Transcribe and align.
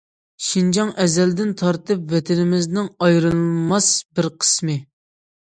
شىنجاڭ 0.43 0.87
ئەزەلدىن 1.03 1.51
تارتىپ 1.59 2.15
ۋەتىنىمىزنىڭ 2.15 2.89
ئايرىلماس 3.09 3.93
بىر 4.17 4.33
قىسمى. 4.41 4.81